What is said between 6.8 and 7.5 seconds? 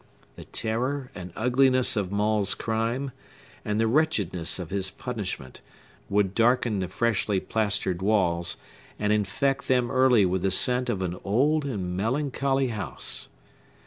freshly